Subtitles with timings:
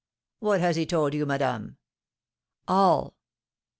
[0.39, 1.77] "What has he told you, madame?"
[2.67, 3.15] "All!"